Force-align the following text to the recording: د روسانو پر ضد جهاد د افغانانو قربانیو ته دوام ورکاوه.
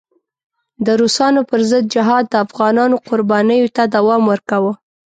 د 0.85 0.87
روسانو 1.01 1.41
پر 1.49 1.61
ضد 1.69 1.83
جهاد 1.93 2.23
د 2.29 2.35
افغانانو 2.45 2.95
قربانیو 3.09 3.73
ته 3.75 3.83
دوام 3.95 4.21
ورکاوه. 4.31 4.71